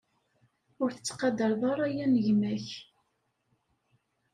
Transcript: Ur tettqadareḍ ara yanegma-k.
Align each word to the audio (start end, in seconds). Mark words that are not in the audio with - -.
Ur 0.81 0.89
tettqadareḍ 0.91 1.61
ara 1.71 1.85
yanegma-k. 1.95 2.67